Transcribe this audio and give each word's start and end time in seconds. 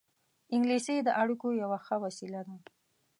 انګلیسي 0.53 0.95
د 1.03 1.09
اړیکو 1.21 1.47
یوه 1.61 1.77
ښه 1.85 1.95
وسیله 2.05 2.41
ده 2.47 2.55